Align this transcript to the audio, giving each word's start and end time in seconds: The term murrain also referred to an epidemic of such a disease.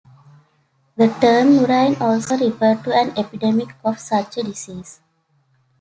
The 0.95 1.09
term 1.21 1.57
murrain 1.59 1.95
also 2.01 2.35
referred 2.35 2.83
to 2.85 2.91
an 2.91 3.13
epidemic 3.15 3.67
of 3.85 3.99
such 3.99 4.35
a 4.37 4.41
disease. 4.41 4.99